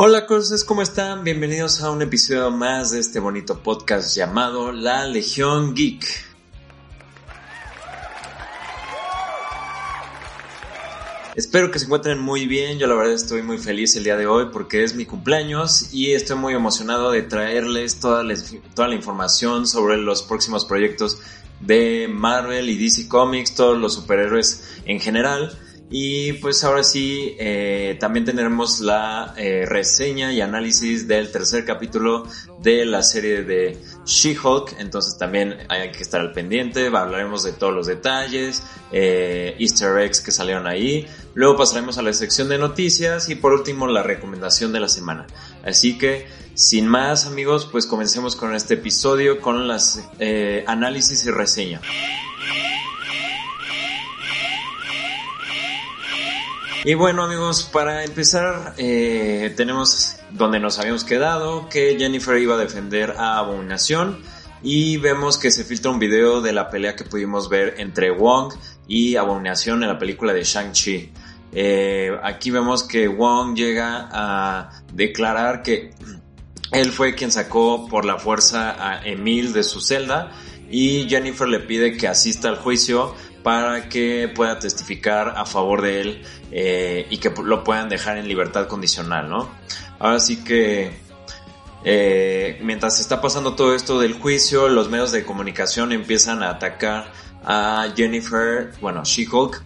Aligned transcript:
Hola 0.00 0.26
cosas, 0.26 0.62
¿cómo 0.62 0.80
están? 0.80 1.24
Bienvenidos 1.24 1.82
a 1.82 1.90
un 1.90 2.02
episodio 2.02 2.52
más 2.52 2.92
de 2.92 3.00
este 3.00 3.18
bonito 3.18 3.64
podcast 3.64 4.14
llamado 4.14 4.70
La 4.70 5.04
Legión 5.08 5.74
Geek. 5.74 6.06
Espero 11.34 11.72
que 11.72 11.80
se 11.80 11.86
encuentren 11.86 12.20
muy 12.20 12.46
bien, 12.46 12.78
yo 12.78 12.86
la 12.86 12.94
verdad 12.94 13.12
estoy 13.12 13.42
muy 13.42 13.58
feliz 13.58 13.96
el 13.96 14.04
día 14.04 14.16
de 14.16 14.28
hoy 14.28 14.50
porque 14.52 14.84
es 14.84 14.94
mi 14.94 15.04
cumpleaños 15.04 15.92
y 15.92 16.12
estoy 16.12 16.36
muy 16.36 16.54
emocionado 16.54 17.10
de 17.10 17.22
traerles 17.22 17.98
toda 17.98 18.22
la 18.22 18.94
información 18.94 19.66
sobre 19.66 19.96
los 19.96 20.22
próximos 20.22 20.64
proyectos 20.64 21.18
de 21.58 22.06
Marvel 22.08 22.70
y 22.70 22.78
DC 22.78 23.08
Comics, 23.08 23.56
todos 23.56 23.76
los 23.76 23.94
superhéroes 23.94 24.62
en 24.84 25.00
general. 25.00 25.58
Y 25.90 26.34
pues 26.34 26.64
ahora 26.64 26.84
sí, 26.84 27.34
eh, 27.38 27.96
también 27.98 28.26
tendremos 28.26 28.80
la 28.80 29.32
eh, 29.38 29.64
reseña 29.66 30.32
y 30.34 30.42
análisis 30.42 31.08
del 31.08 31.32
tercer 31.32 31.64
capítulo 31.64 32.26
de 32.60 32.84
la 32.84 33.02
serie 33.02 33.42
de 33.42 33.78
She-Hulk. 34.04 34.76
Entonces 34.80 35.16
también 35.16 35.56
hay 35.70 35.90
que 35.90 36.02
estar 36.02 36.20
al 36.20 36.32
pendiente. 36.32 36.88
Hablaremos 36.88 37.42
de 37.42 37.52
todos 37.52 37.72
los 37.72 37.86
detalles, 37.86 38.62
eh, 38.92 39.56
easter 39.58 39.98
eggs 39.98 40.20
que 40.20 40.30
salieron 40.30 40.66
ahí. 40.66 41.06
Luego 41.32 41.56
pasaremos 41.56 41.96
a 41.96 42.02
la 42.02 42.12
sección 42.12 42.50
de 42.50 42.58
noticias 42.58 43.30
y 43.30 43.36
por 43.36 43.54
último 43.54 43.86
la 43.86 44.02
recomendación 44.02 44.72
de 44.72 44.80
la 44.80 44.88
semana. 44.90 45.26
Así 45.64 45.96
que 45.96 46.26
sin 46.52 46.86
más 46.86 47.24
amigos, 47.24 47.66
pues 47.70 47.86
comencemos 47.86 48.36
con 48.36 48.54
este 48.54 48.74
episodio 48.74 49.40
con 49.40 49.66
las 49.66 50.02
análisis 50.66 51.24
y 51.24 51.30
reseña. 51.30 51.80
Y 56.84 56.94
bueno 56.94 57.24
amigos, 57.24 57.68
para 57.72 58.04
empezar 58.04 58.74
eh, 58.78 59.52
tenemos 59.56 60.16
donde 60.30 60.60
nos 60.60 60.78
habíamos 60.78 61.02
quedado 61.02 61.68
que 61.68 61.96
Jennifer 61.98 62.38
iba 62.38 62.54
a 62.54 62.58
defender 62.58 63.14
a 63.18 63.38
Abominación 63.38 64.20
y 64.62 64.96
vemos 64.98 65.38
que 65.38 65.50
se 65.50 65.64
filtra 65.64 65.90
un 65.90 65.98
video 65.98 66.40
de 66.40 66.52
la 66.52 66.70
pelea 66.70 66.94
que 66.94 67.04
pudimos 67.04 67.48
ver 67.48 67.74
entre 67.78 68.12
Wong 68.12 68.54
y 68.86 69.16
Abominación 69.16 69.82
en 69.82 69.88
la 69.88 69.98
película 69.98 70.32
de 70.32 70.44
Shang-Chi. 70.44 71.12
Eh, 71.52 72.12
aquí 72.22 72.50
vemos 72.50 72.84
que 72.84 73.08
Wong 73.08 73.56
llega 73.56 74.08
a 74.12 74.82
declarar 74.92 75.62
que 75.62 75.90
él 76.70 76.92
fue 76.92 77.14
quien 77.14 77.32
sacó 77.32 77.88
por 77.88 78.04
la 78.04 78.18
fuerza 78.18 78.76
a 78.78 79.04
Emil 79.04 79.52
de 79.52 79.64
su 79.64 79.80
celda 79.80 80.30
y 80.70 81.08
Jennifer 81.08 81.48
le 81.48 81.60
pide 81.60 81.96
que 81.96 82.06
asista 82.08 82.48
al 82.48 82.56
juicio 82.56 83.14
para 83.48 83.88
que 83.88 84.28
pueda 84.28 84.58
testificar 84.58 85.32
a 85.38 85.46
favor 85.46 85.80
de 85.80 86.02
él 86.02 86.22
eh, 86.52 87.06
y 87.08 87.16
que 87.16 87.30
lo 87.30 87.64
puedan 87.64 87.88
dejar 87.88 88.18
en 88.18 88.28
libertad 88.28 88.66
condicional, 88.66 89.30
¿no? 89.30 89.48
Ahora 89.98 90.20
sí 90.20 90.44
que 90.44 90.92
eh, 91.82 92.58
mientras 92.60 93.00
está 93.00 93.22
pasando 93.22 93.54
todo 93.54 93.74
esto 93.74 94.00
del 94.00 94.12
juicio, 94.12 94.68
los 94.68 94.90
medios 94.90 95.12
de 95.12 95.24
comunicación 95.24 95.92
empiezan 95.92 96.42
a 96.42 96.50
atacar 96.50 97.10
a 97.42 97.86
Jennifer, 97.96 98.72
bueno, 98.82 99.04
She-Hulk, 99.06 99.62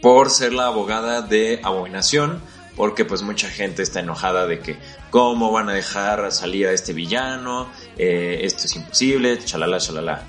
por 0.00 0.30
ser 0.30 0.52
la 0.52 0.66
abogada 0.66 1.22
de 1.22 1.58
abominación, 1.64 2.40
porque 2.76 3.04
pues 3.04 3.22
mucha 3.22 3.48
gente 3.48 3.82
está 3.82 3.98
enojada 3.98 4.46
de 4.46 4.60
que 4.60 4.76
cómo 5.10 5.50
van 5.50 5.68
a 5.70 5.72
dejar 5.72 6.30
salir 6.30 6.68
a 6.68 6.70
este 6.70 6.92
villano, 6.92 7.68
eh, 7.98 8.42
esto 8.42 8.66
es 8.66 8.76
imposible, 8.76 9.40
chalala, 9.40 9.78
chalala. 9.78 10.22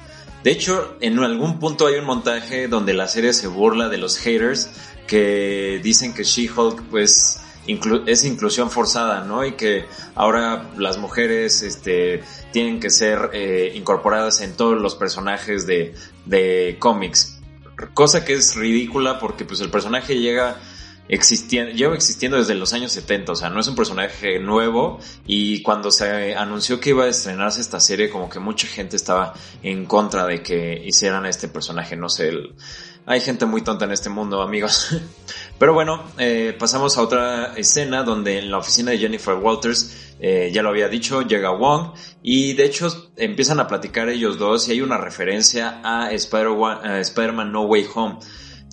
De 0.43 0.51
hecho, 0.51 0.97
en 0.99 1.19
algún 1.19 1.59
punto 1.59 1.87
hay 1.87 1.95
un 1.95 2.05
montaje 2.05 2.67
donde 2.67 2.93
la 2.93 3.07
serie 3.07 3.31
se 3.33 3.47
burla 3.47 3.87
de 3.87 3.97
los 3.97 4.17
haters 4.17 4.69
que 5.07 5.79
dicen 5.81 6.13
que 6.13 6.23
She-Hulk 6.23 6.83
pues 6.89 7.39
es 8.05 8.25
inclusión 8.25 8.69
forzada, 8.69 9.23
¿no? 9.23 9.45
Y 9.45 9.53
que 9.53 9.85
ahora 10.15 10.69
las 10.77 10.97
mujeres 10.97 11.61
este, 11.61 12.23
tienen 12.51 12.81
que 12.81 12.89
ser 12.89 13.29
eh, 13.31 13.71
incorporadas 13.75 14.41
en 14.41 14.57
todos 14.57 14.81
los 14.81 14.95
personajes 14.95 15.65
de, 15.65 15.95
de 16.25 16.75
cómics. 16.77 17.39
Cosa 17.93 18.25
que 18.25 18.33
es 18.33 18.55
ridícula 18.55 19.19
porque 19.19 19.45
pues 19.45 19.61
el 19.61 19.69
personaje 19.69 20.19
llega 20.19 20.57
existiendo, 21.07 21.73
lleva 21.73 21.95
existiendo 21.95 22.37
desde 22.37 22.55
los 22.55 22.73
años 22.73 22.91
70, 22.91 23.31
o 23.31 23.35
sea, 23.35 23.49
no 23.49 23.59
es 23.59 23.67
un 23.67 23.75
personaje 23.75 24.39
nuevo 24.39 24.99
y 25.25 25.61
cuando 25.61 25.91
se 25.91 26.35
anunció 26.35 26.79
que 26.79 26.91
iba 26.91 27.05
a 27.05 27.09
estrenarse 27.09 27.61
esta 27.61 27.79
serie, 27.79 28.09
como 28.09 28.29
que 28.29 28.39
mucha 28.39 28.67
gente 28.67 28.95
estaba 28.95 29.33
en 29.61 29.85
contra 29.85 30.25
de 30.25 30.41
que 30.41 30.81
hicieran 30.85 31.25
este 31.25 31.47
personaje, 31.47 31.95
no 31.95 32.09
sé, 32.09 32.31
hay 33.05 33.19
gente 33.19 33.45
muy 33.45 33.61
tonta 33.61 33.83
en 33.85 33.91
este 33.91 34.09
mundo, 34.09 34.41
amigos. 34.41 34.95
Pero 35.59 35.73
bueno, 35.73 36.03
eh, 36.17 36.55
pasamos 36.57 36.97
a 36.97 37.01
otra 37.01 37.53
escena 37.55 38.03
donde 38.03 38.39
en 38.39 38.49
la 38.49 38.57
oficina 38.57 38.91
de 38.91 38.97
Jennifer 38.97 39.35
Walters, 39.35 40.15
eh, 40.19 40.51
ya 40.53 40.63
lo 40.63 40.69
había 40.69 40.87
dicho, 40.87 41.21
llega 41.21 41.51
Wong 41.51 41.91
y 42.21 42.53
de 42.53 42.65
hecho 42.65 43.11
empiezan 43.17 43.59
a 43.59 43.67
platicar 43.67 44.07
ellos 44.07 44.37
dos 44.37 44.69
y 44.69 44.71
hay 44.71 44.81
una 44.81 44.97
referencia 44.97 45.81
a 45.83 46.11
Spider-Man 46.11 47.51
No 47.51 47.63
Way 47.63 47.87
Home 47.93 48.19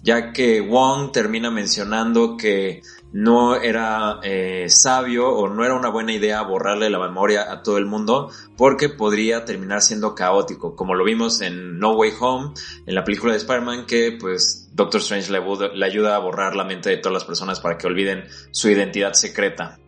ya 0.02 0.32
que 0.32 0.60
Wong 0.60 1.12
termina 1.12 1.50
mencionando 1.50 2.36
que 2.36 2.82
no 3.12 3.56
era 3.56 4.20
eh, 4.22 4.66
sabio 4.68 5.28
o 5.28 5.48
no 5.48 5.64
era 5.64 5.74
una 5.74 5.88
buena 5.88 6.12
idea 6.12 6.42
borrarle 6.42 6.90
la 6.90 7.00
memoria 7.00 7.50
a 7.50 7.62
todo 7.62 7.76
el 7.78 7.86
mundo 7.86 8.30
porque 8.56 8.88
podría 8.88 9.44
terminar 9.44 9.82
siendo 9.82 10.14
caótico, 10.14 10.76
como 10.76 10.94
lo 10.94 11.04
vimos 11.04 11.40
en 11.40 11.78
No 11.78 11.92
Way 11.92 12.12
Home, 12.20 12.52
en 12.86 12.94
la 12.94 13.04
película 13.04 13.32
de 13.32 13.38
Spider-Man, 13.38 13.86
que 13.86 14.16
pues 14.18 14.68
Doctor 14.72 15.00
Strange 15.00 15.32
le, 15.32 15.84
ayuda 15.84 16.14
a 16.14 16.20
borrar 16.20 16.54
la 16.54 16.64
mente 16.64 16.90
de 16.90 16.98
todas 16.98 17.14
las 17.14 17.24
personas 17.24 17.60
para 17.60 17.76
que 17.76 17.86
olviden 17.86 18.24
su 18.52 18.70
identidad 18.70 19.14
secreta. 19.14 19.78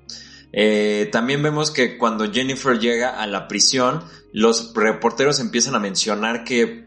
Eh, 0.52 1.08
también 1.10 1.42
vemos 1.42 1.70
que 1.70 1.96
cuando 1.96 2.30
Jennifer 2.30 2.78
llega 2.78 3.20
a 3.20 3.26
la 3.26 3.48
prisión, 3.48 4.02
los 4.32 4.74
reporteros 4.74 5.40
empiezan 5.40 5.74
a 5.74 5.78
mencionar 5.78 6.44
que 6.44 6.86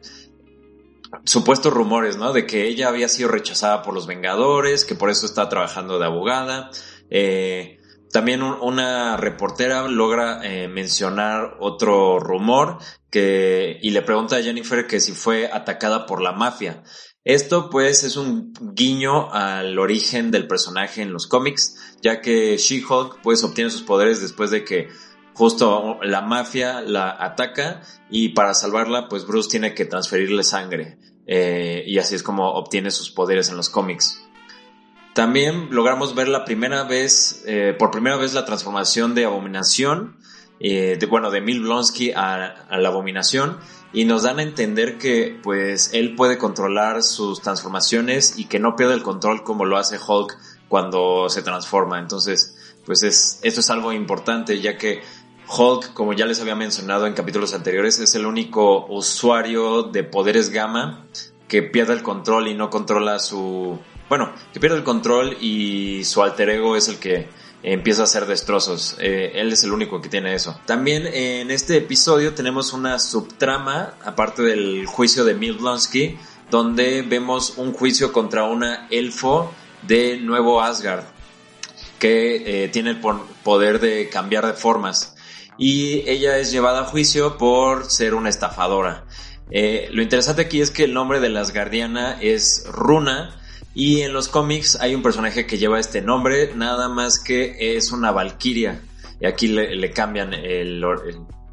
supuestos 1.24 1.74
rumores, 1.74 2.18
¿no? 2.18 2.34
De 2.34 2.46
que 2.46 2.68
ella 2.68 2.90
había 2.90 3.08
sido 3.08 3.30
rechazada 3.30 3.82
por 3.82 3.94
los 3.94 4.08
Vengadores, 4.08 4.86
que 4.86 4.96
por 4.96 5.10
eso 5.10 5.26
está 5.26 5.50
trabajando 5.50 6.00
de 6.00 6.06
abogada. 6.06 6.70
Eh, 7.10 7.80
también 8.12 8.42
una 8.44 9.18
reportera 9.18 9.88
logra 9.88 10.40
eh, 10.44 10.68
mencionar 10.68 11.58
otro 11.60 12.20
rumor 12.20 12.78
que, 13.10 13.78
y 13.82 13.92
le 13.92 14.02
pregunta 14.02 14.38
a 14.38 14.42
Jennifer 14.42 14.88
que 14.88 15.00
si 15.00 15.12
fue 15.12 15.50
atacada 15.52 16.06
por 16.06 16.22
la 16.22 16.32
mafia. 16.32 16.84
Esto 17.26 17.70
pues 17.70 18.04
es 18.04 18.18
un 18.18 18.54
guiño 18.74 19.34
al 19.34 19.80
origen 19.80 20.32
del 20.32 20.48
personaje 20.48 21.02
en 21.02 21.12
los 21.12 21.28
cómics, 21.28 21.76
ya 22.02 22.22
que 22.22 22.56
She-Hulk 22.58 23.22
pues 23.24 23.44
obtiene 23.44 23.72
sus 23.72 23.82
poderes 23.82 24.22
después 24.22 24.52
de 24.52 24.64
que 24.64 24.90
justo 25.36 26.00
la 26.02 26.22
mafia 26.22 26.82
la 26.82 27.16
ataca 27.20 27.82
y 28.10 28.30
para 28.30 28.54
salvarla 28.54 29.08
pues 29.10 29.28
Bruce 29.28 29.50
tiene 29.50 29.74
que 29.74 29.86
transferirle 29.86 30.44
sangre 30.44 30.98
eh, 31.28 31.84
y 31.86 32.00
así 32.00 32.16
es 32.16 32.24
como 32.24 32.54
obtiene 32.54 32.90
sus 32.90 33.12
poderes 33.12 33.50
en 33.50 33.58
los 33.58 33.70
cómics. 33.70 34.22
También 35.14 35.70
logramos 35.72 36.14
ver 36.14 36.28
la 36.28 36.44
primera 36.44 36.84
vez, 36.84 37.44
eh, 37.46 37.76
por 37.78 37.92
primera 37.92 38.18
vez 38.18 38.34
la 38.34 38.46
transformación 38.46 39.16
de 39.16 39.26
Abominación, 39.26 40.18
eh, 40.60 40.98
de, 41.00 41.06
bueno, 41.06 41.32
de 41.32 41.42
Mil 41.42 41.62
Blonsky 41.62 42.12
a, 42.12 42.46
a, 42.70 42.78
la 42.78 42.90
Abominación 42.90 43.58
y 43.94 44.06
nos 44.06 44.24
dan 44.24 44.40
a 44.40 44.44
entender 44.44 44.98
que 44.98 45.40
pues 45.42 45.92
él 45.94 46.16
puede 46.16 46.38
controlar 46.38 47.02
sus 47.02 47.42
transformaciones 47.42 48.38
y 48.38 48.46
que 48.46 48.60
no 48.60 48.76
pierde 48.76 48.94
el 48.94 49.04
control 49.04 49.44
como 49.44 49.66
lo 49.66 49.78
hace 49.78 49.98
Hulk 49.98 50.38
cuando 50.68 51.30
se 51.30 51.42
transforma. 51.42 52.00
Entonces, 52.00 52.58
pues 52.86 53.04
es, 53.04 53.40
esto 53.42 53.62
es 53.62 53.70
algo 53.70 53.92
importante 53.92 54.60
ya 54.62 54.78
que 54.78 55.02
Hulk, 55.48 55.94
como 55.94 56.14
ya 56.14 56.26
les 56.26 56.42
había 56.42 56.56
mencionado 56.56 57.06
en 57.08 57.14
capítulos 57.14 57.54
anteriores, 57.54 58.00
es 58.00 58.16
el 58.16 58.26
único 58.26 58.86
usuario 58.88 59.84
de 59.84 60.04
poderes 60.04 60.50
gamma 60.50 61.06
que 61.48 61.62
pierde 61.62 61.94
el 61.94 62.04
control 62.04 62.48
y 62.48 62.56
no 62.56 62.70
controla 62.70 63.20
su... 63.20 63.80
Bueno, 64.10 64.34
que 64.54 64.60
pierde 64.60 64.78
el 64.78 64.84
control 64.84 65.38
y 65.42 66.04
su 66.04 66.22
alter 66.22 66.50
ego 66.50 66.76
es 66.76 66.88
el 66.88 66.98
que 66.98 67.28
empieza 67.64 68.02
a 68.02 68.04
hacer 68.06 68.26
destrozos. 68.26 68.96
Eh, 69.00 69.32
él 69.36 69.52
es 69.52 69.64
el 69.64 69.72
único 69.72 70.02
que 70.02 70.10
tiene 70.10 70.36
eso. 70.36 70.60
También 70.66 71.08
en 71.08 71.50
este 71.52 71.78
episodio 71.78 72.34
tenemos 72.34 72.74
una 72.74 73.00
subtrama, 73.00 73.96
aparte 74.04 74.44
del 74.44 74.86
juicio 74.86 75.26
de 75.26 75.34
Blonsky, 75.34 76.18
donde 76.52 77.02
vemos 77.02 77.56
un 77.58 77.74
juicio 77.74 78.14
contra 78.14 78.44
una 78.44 78.88
elfo 78.92 79.52
de 79.82 80.18
Nuevo 80.18 80.62
Asgard, 80.62 81.04
que 81.98 82.66
eh, 82.66 82.68
tiene 82.70 82.92
el 82.92 83.00
poder 83.00 83.80
de 83.80 84.10
cambiar 84.10 84.46
de 84.46 84.54
formas 84.54 85.15
y 85.58 86.08
ella 86.10 86.38
es 86.38 86.52
llevada 86.52 86.82
a 86.82 86.86
juicio 86.86 87.38
por 87.38 87.86
ser 87.90 88.14
una 88.14 88.30
estafadora. 88.30 89.06
Eh, 89.52 89.90
lo 89.92 90.02
interesante 90.02 90.42
aquí 90.42 90.62
es 90.62 90.72
que 90.72 90.86
el 90.86 90.94
nombre 90.94 91.20
de 91.20 91.30
la 91.30 91.42
Asgardiana 91.42 92.18
es 92.20 92.66
Runa 92.72 93.36
y 93.74 94.02
en 94.02 94.14
los 94.14 94.28
cómics 94.28 94.78
hay 94.80 94.96
un 94.96 95.04
personaje 95.04 95.46
que 95.46 95.58
lleva 95.58 95.80
este 95.80 96.02
nombre, 96.02 96.52
nada 96.56 96.90
más 96.90 97.20
que 97.20 97.76
es 97.76 97.92
una 97.92 98.12
valquiria. 98.12 98.82
Y 99.20 99.28
aquí 99.28 99.48
le, 99.48 99.92
cambian 99.92 100.34
el, 100.34 100.84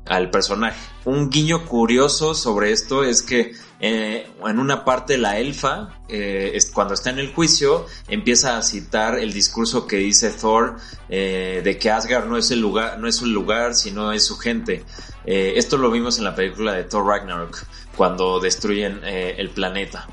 al 0.06 0.31
personaje. 0.31 0.78
Un 1.04 1.31
guiño 1.31 1.64
curioso 1.66 2.34
sobre 2.34 2.72
esto 2.72 3.04
es 3.04 3.22
que 3.22 3.52
eh, 3.81 4.28
en 4.46 4.58
una 4.58 4.84
parte 4.84 5.19
la 5.19 5.38
elfa, 5.38 6.00
eh, 6.08 6.56
cuando 6.72 6.94
está 6.94 7.10
en 7.10 7.19
el 7.19 7.32
juicio, 7.32 7.87
empieza 8.08 8.56
a 8.56 8.62
citar 8.62 9.19
el 9.19 9.32
discurso 9.32 9.87
que 9.87 9.96
dice 9.96 10.31
Thor 10.31 10.76
eh, 11.08 11.62
de 11.64 11.78
que 11.78 11.90
Asgard 11.90 12.26
no 12.26 12.37
es 12.37 12.50
el 12.50 12.60
lugar, 12.60 12.99
no 12.99 13.08
es 13.08 13.20
lugar, 13.22 13.75
sino 13.75 14.12
es 14.12 14.25
su 14.25 14.37
gente. 14.38 14.84
esto 15.25 15.76
lo 15.76 15.90
vimos 15.90 16.19
en 16.19 16.25
la 16.25 16.34
película 16.34 16.72
de 16.75 16.84
Thor 16.84 17.06
Ragnarok, 17.06 17.64
cuando 17.96 18.40
destruyen 18.40 19.00
el 19.05 19.50
planeta. 19.50 20.08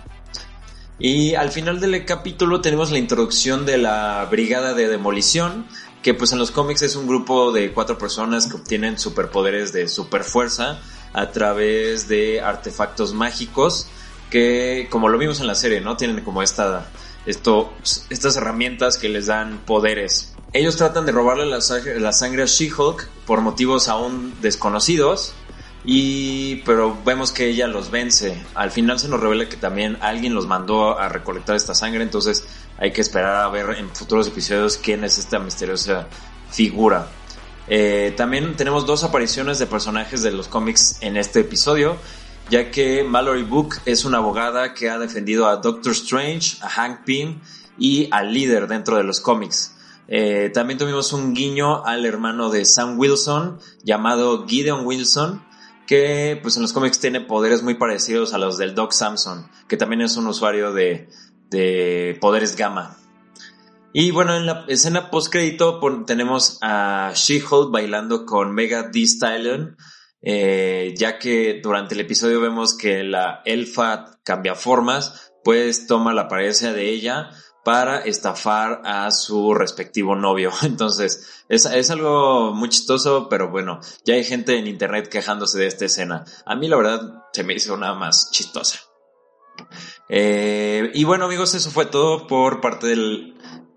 Y 0.99 1.35
al 1.35 1.49
final 1.49 1.79
del 1.79 2.03
capítulo 2.03 2.59
tenemos 2.59 2.91
la 2.91 2.97
introducción 2.97 3.65
de 3.65 3.77
la 3.77 4.27
Brigada 4.29 4.73
de 4.73 4.87
Demolición, 4.89 5.65
que 6.01 6.13
pues 6.13 6.31
en 6.31 6.39
los 6.39 6.51
cómics 6.51 6.81
es 6.81 6.95
un 6.95 7.07
grupo 7.07 7.51
de 7.51 7.73
cuatro 7.73 7.97
personas 7.97 8.47
que 8.47 8.55
obtienen 8.55 8.97
superpoderes 8.97 9.73
de 9.73 9.87
superfuerza 9.87 10.79
a 11.13 11.31
través 11.31 12.07
de 12.07 12.41
artefactos 12.41 13.13
mágicos 13.13 13.87
que, 14.29 14.87
como 14.89 15.09
lo 15.09 15.17
vimos 15.17 15.39
en 15.39 15.47
la 15.47 15.55
serie, 15.55 15.81
¿no? 15.81 15.97
Tienen 15.97 16.23
como 16.23 16.41
esta, 16.43 16.89
esto, 17.25 17.73
estas 18.09 18.35
herramientas 18.37 18.97
que 18.97 19.09
les 19.09 19.25
dan 19.25 19.59
poderes. 19.65 20.35
Ellos 20.53 20.77
tratan 20.77 21.05
de 21.05 21.11
robarle 21.11 21.45
la, 21.45 21.59
la 21.97 22.11
sangre 22.11 22.43
a 22.43 22.45
She-Hulk 22.45 23.07
por 23.25 23.41
motivos 23.41 23.87
aún 23.87 24.33
desconocidos. 24.41 25.33
Y, 25.85 26.57
pero 26.65 26.97
vemos 27.05 27.31
que 27.31 27.47
ella 27.47 27.67
los 27.67 27.89
vence. 27.89 28.37
Al 28.53 28.71
final 28.71 28.99
se 28.99 29.07
nos 29.07 29.19
revela 29.19 29.47
que 29.47 29.57
también 29.57 29.97
alguien 30.01 30.33
los 30.33 30.45
mandó 30.45 30.99
a 30.99 31.09
recolectar 31.09 31.55
esta 31.55 31.73
sangre. 31.73 32.03
Entonces 32.03 32.45
hay 32.77 32.91
que 32.91 33.01
esperar 33.01 33.37
a 33.37 33.49
ver 33.49 33.77
en 33.77 33.89
futuros 33.89 34.27
episodios 34.27 34.77
quién 34.77 35.03
es 35.03 35.17
esta 35.17 35.39
misteriosa 35.39 36.07
figura. 36.49 37.07
Eh, 37.67 38.13
también 38.17 38.55
tenemos 38.55 38.85
dos 38.85 39.03
apariciones 39.03 39.59
de 39.59 39.67
personajes 39.67 40.23
de 40.23 40.31
los 40.31 40.47
cómics 40.47 40.97
en 41.01 41.17
este 41.17 41.41
episodio, 41.41 41.97
ya 42.49 42.71
que 42.71 43.03
Mallory 43.03 43.43
Book 43.43 43.75
es 43.85 44.05
una 44.05 44.17
abogada 44.17 44.73
que 44.73 44.89
ha 44.89 44.97
defendido 44.97 45.47
a 45.47 45.57
Doctor 45.57 45.91
Strange, 45.91 46.57
a 46.61 46.69
Hank 46.69 47.03
Pym 47.05 47.39
y 47.77 48.07
al 48.11 48.33
líder 48.33 48.67
dentro 48.67 48.97
de 48.97 49.03
los 49.03 49.21
cómics. 49.21 49.75
Eh, 50.07 50.49
también 50.51 50.79
tuvimos 50.79 51.13
un 51.13 51.35
guiño 51.35 51.85
al 51.85 52.07
hermano 52.07 52.49
de 52.49 52.65
Sam 52.65 52.97
Wilson, 52.97 53.59
llamado 53.83 54.47
Gideon 54.47 54.83
Wilson, 54.83 55.43
que 55.89 56.37
pues 56.39 56.55
en 56.55 56.61
los 56.61 56.71
cómics 56.71 56.99
tiene 56.99 57.19
poderes 57.19 57.63
muy 57.63 57.73
parecidos 57.73 58.35
a 58.35 58.37
los 58.37 58.59
del 58.59 58.75
Doc 58.75 58.91
Samson, 58.91 59.49
que 59.67 59.75
también 59.75 60.01
es 60.01 60.17
un 60.17 60.27
usuario 60.27 60.71
de, 60.71 61.09
de 61.49 62.15
poderes 62.21 62.55
gamma. 62.55 62.95
Y 63.91 64.11
bueno, 64.11 64.37
en 64.37 64.45
la 64.45 64.65
escena 64.67 65.09
post 65.09 65.31
crédito 65.31 65.79
tenemos 66.05 66.59
a 66.61 67.13
She-Hulk 67.15 67.71
bailando 67.71 68.27
con 68.27 68.53
Mega 68.53 68.91
Thee 68.91 69.07
Stallion, 69.07 69.77
eh, 70.21 70.93
ya 70.95 71.17
que 71.17 71.59
durante 71.59 71.95
el 71.95 72.01
episodio 72.01 72.39
vemos 72.39 72.77
que 72.77 73.03
la 73.03 73.41
elfa 73.43 74.19
cambia 74.23 74.53
formas, 74.53 75.33
pues 75.43 75.87
toma 75.87 76.13
la 76.13 76.23
apariencia 76.23 76.71
de 76.71 76.87
ella 76.87 77.31
para 77.63 77.99
estafar 77.99 78.81
a 78.85 79.11
su 79.11 79.53
respectivo 79.53 80.15
novio. 80.15 80.51
Entonces, 80.63 81.43
es, 81.49 81.65
es, 81.65 81.89
algo 81.89 82.53
muy 82.53 82.69
chistoso, 82.69 83.27
pero 83.29 83.49
bueno, 83.49 83.79
ya 84.05 84.15
hay 84.15 84.23
gente 84.23 84.57
en 84.57 84.67
internet 84.67 85.09
quejándose 85.09 85.59
de 85.59 85.67
esta 85.67 85.85
escena. 85.85 86.25
A 86.45 86.55
mí 86.55 86.67
la 86.67 86.77
verdad 86.77 87.01
se 87.33 87.43
me 87.43 87.53
hizo 87.53 87.73
una 87.73 87.93
más 87.93 88.31
chistosa. 88.31 88.79
Eh, 90.07 90.91
y 90.93 91.03
bueno 91.03 91.25
amigos, 91.25 91.53
eso 91.53 91.69
fue 91.69 91.85
todo 91.85 92.27
por 92.27 92.61
parte 92.61 92.87
de 92.87 93.33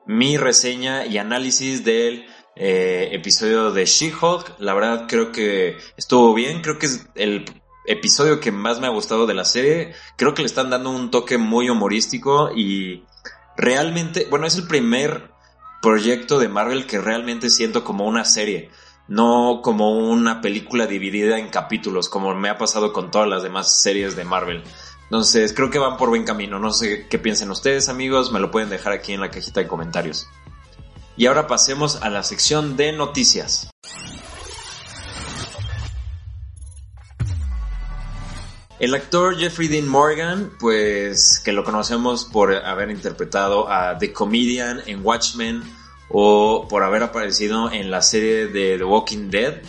mi 0.07 0.37
reseña 0.37 1.07
y 1.07 1.19
análisis 1.19 1.85
del 1.85 2.27
eh, 2.57 3.11
episodio 3.13 3.71
de 3.73 3.85
She-Hulk. 3.85 4.57
La 4.59 4.75
verdad 4.75 5.07
creo 5.09 5.33
que 5.33 5.77
estuvo 5.97 6.35
bien, 6.35 6.63
creo 6.63 6.79
que 6.79 6.87
es 6.87 7.07
el 7.15 7.45
episodio 7.87 8.41
que 8.41 8.53
más 8.53 8.81
me 8.81 8.87
ha 8.87 8.91
gustado 8.91 9.27
de 9.27 9.35
la 9.35 9.45
serie. 9.45 9.95
Creo 10.17 10.35
que 10.35 10.43
le 10.43 10.47
están 10.47 10.71
dando 10.71 10.91
un 10.91 11.11
toque 11.11 11.39
muy 11.39 11.69
humorístico 11.69 12.51
y 12.55 13.05
realmente, 13.57 14.27
bueno, 14.31 14.47
es 14.47 14.57
el 14.57 14.67
primer 14.67 15.31
proyecto 15.81 16.39
de 16.39 16.49
Marvel 16.49 16.87
que 16.87 17.01
realmente 17.01 17.51
siento 17.51 17.85
como 17.85 18.07
una 18.07 18.25
serie 18.25 18.71
no 19.09 19.61
como 19.63 19.91
una 19.99 20.41
película 20.41 20.87
dividida 20.87 21.39
en 21.39 21.49
capítulos, 21.49 22.09
como 22.09 22.35
me 22.35 22.49
ha 22.49 22.59
pasado 22.59 22.93
con 22.93 23.11
todas 23.11 23.29
las 23.29 23.43
demás 23.43 23.81
series 23.83 24.17
de 24.17 24.25
Marvel. 24.25 24.63
Entonces, 25.05 25.53
creo 25.53 25.71
que 25.71 25.79
van 25.79 25.99
por 25.99 26.09
buen 26.09 26.25
camino. 26.25 26.59
No 26.59 26.73
sé 26.73 27.07
qué 27.11 27.19
piensen 27.19 27.51
ustedes, 27.51 27.91
amigos. 27.91 28.33
Me 28.33 28.41
lo 28.41 28.51
pueden 28.51 28.71
dejar 28.71 28.95
aquí 28.95 29.13
en 29.13 29.21
la 29.21 29.31
cajita 29.31 29.61
de 29.61 29.69
comentarios. 29.69 30.27
Y 31.17 31.27
ahora 31.27 31.47
pasemos 31.47 31.97
a 32.01 32.09
la 32.09 32.23
sección 32.23 32.77
de 32.77 32.93
noticias. 32.93 33.71
El 38.83 38.97
actor 38.97 39.39
Jeffrey 39.39 39.69
Dean 39.69 39.87
Morgan, 39.87 40.51
pues 40.59 41.39
que 41.39 41.53
lo 41.53 41.63
conocemos 41.63 42.25
por 42.25 42.53
haber 42.53 42.91
interpretado 42.91 43.71
a 43.71 43.97
The 43.97 44.13
Comedian 44.13 44.83
en 44.87 45.07
Watchmen 45.07 45.63
o 46.09 46.67
por 46.69 46.83
haber 46.83 47.05
aparecido 47.05 47.71
en 47.71 47.93
la 47.93 48.03
serie 48.03 48.49
de 48.49 48.79
The 48.79 48.83
Walking 48.83 49.31
Dead, 49.31 49.63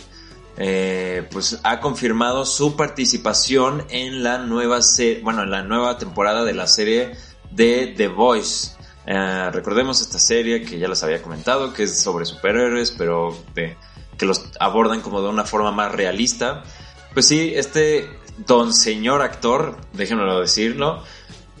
eh, 0.56 1.28
pues 1.30 1.60
ha 1.62 1.78
confirmado 1.78 2.44
su 2.44 2.74
participación 2.74 3.86
en 3.88 4.24
la 4.24 4.38
nueva 4.38 4.80
bueno, 5.22 5.44
en 5.44 5.50
la 5.52 5.62
nueva 5.62 5.96
temporada 5.96 6.42
de 6.42 6.54
la 6.54 6.66
serie 6.66 7.12
de 7.52 7.94
The 7.96 8.08
Voice. 8.08 8.72
Eh, 9.06 9.48
recordemos 9.52 10.00
esta 10.00 10.18
serie 10.18 10.64
que 10.64 10.80
ya 10.80 10.88
les 10.88 11.04
había 11.04 11.22
comentado, 11.22 11.72
que 11.72 11.84
es 11.84 12.02
sobre 12.02 12.24
superhéroes, 12.24 12.90
pero 12.90 13.38
que 13.54 14.26
los 14.26 14.44
abordan 14.58 15.02
como 15.02 15.22
de 15.22 15.28
una 15.28 15.44
forma 15.44 15.70
más 15.70 15.92
realista. 15.92 16.64
Pues 17.14 17.28
sí, 17.28 17.52
este 17.54 18.23
don 18.38 18.72
señor 18.72 19.22
actor, 19.22 19.76
déjenmelo 19.92 20.40
decirlo, 20.40 21.02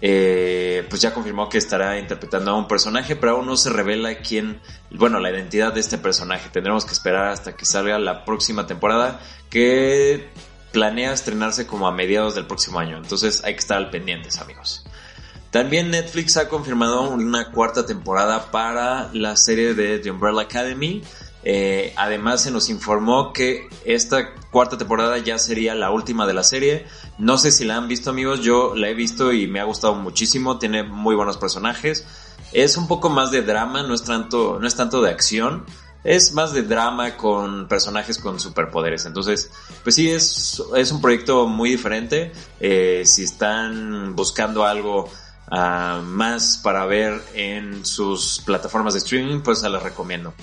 eh, 0.00 0.86
pues 0.90 1.00
ya 1.00 1.14
confirmó 1.14 1.48
que 1.48 1.58
estará 1.58 1.98
interpretando 1.98 2.50
a 2.50 2.54
un 2.54 2.68
personaje, 2.68 3.16
pero 3.16 3.32
aún 3.32 3.46
no 3.46 3.56
se 3.56 3.70
revela 3.70 4.18
quién, 4.18 4.60
bueno, 4.90 5.18
la 5.18 5.30
identidad 5.30 5.72
de 5.72 5.80
este 5.80 5.98
personaje. 5.98 6.50
Tendremos 6.50 6.84
que 6.84 6.92
esperar 6.92 7.28
hasta 7.28 7.56
que 7.56 7.64
salga 7.64 7.98
la 7.98 8.24
próxima 8.24 8.66
temporada, 8.66 9.20
que 9.48 10.28
planea 10.72 11.12
estrenarse 11.12 11.66
como 11.66 11.86
a 11.86 11.92
mediados 11.92 12.34
del 12.34 12.46
próximo 12.46 12.80
año. 12.80 12.98
Entonces 12.98 13.42
hay 13.44 13.54
que 13.54 13.60
estar 13.60 13.78
al 13.78 13.90
pendientes, 13.90 14.38
amigos. 14.40 14.84
También 15.50 15.90
Netflix 15.90 16.36
ha 16.36 16.48
confirmado 16.48 17.08
una 17.10 17.52
cuarta 17.52 17.86
temporada 17.86 18.50
para 18.50 19.08
la 19.12 19.36
serie 19.36 19.74
de 19.74 20.00
The 20.00 20.10
Umbrella 20.10 20.42
Academy. 20.42 21.02
Eh, 21.46 21.92
además 21.96 22.42
se 22.42 22.50
nos 22.50 22.70
informó 22.70 23.34
que 23.34 23.68
esta 23.84 24.34
cuarta 24.50 24.78
temporada 24.78 25.18
ya 25.18 25.38
sería 25.38 25.74
la 25.74 25.90
última 25.90 26.26
de 26.26 26.32
la 26.32 26.42
serie. 26.42 26.86
No 27.18 27.36
sé 27.36 27.52
si 27.52 27.64
la 27.64 27.76
han 27.76 27.86
visto 27.86 28.10
amigos, 28.10 28.40
yo 28.40 28.74
la 28.74 28.88
he 28.88 28.94
visto 28.94 29.32
y 29.32 29.46
me 29.46 29.60
ha 29.60 29.64
gustado 29.64 29.94
muchísimo, 29.94 30.58
tiene 30.58 30.82
muy 30.82 31.14
buenos 31.14 31.36
personajes. 31.36 32.06
Es 32.52 32.76
un 32.76 32.88
poco 32.88 33.10
más 33.10 33.30
de 33.30 33.42
drama, 33.42 33.82
no 33.82 33.94
es 33.94 34.04
tanto, 34.04 34.58
no 34.58 34.66
es 34.66 34.74
tanto 34.74 35.02
de 35.02 35.10
acción. 35.10 35.66
Es 36.02 36.32
más 36.32 36.52
de 36.52 36.62
drama 36.62 37.16
con 37.16 37.66
personajes 37.66 38.18
con 38.18 38.38
superpoderes. 38.38 39.06
Entonces, 39.06 39.50
pues 39.82 39.94
sí, 39.96 40.10
es, 40.10 40.62
es 40.76 40.92
un 40.92 41.00
proyecto 41.00 41.46
muy 41.46 41.70
diferente. 41.70 42.32
Eh, 42.60 43.02
si 43.06 43.24
están 43.24 44.14
buscando 44.14 44.64
algo 44.64 45.10
ah, 45.50 46.02
más 46.04 46.58
para 46.62 46.84
ver 46.84 47.22
en 47.34 47.84
sus 47.84 48.40
plataformas 48.44 48.94
de 48.94 48.98
streaming, 48.98 49.40
pues 49.40 49.60
se 49.60 49.68
las 49.68 49.82
recomiendo 49.82 50.34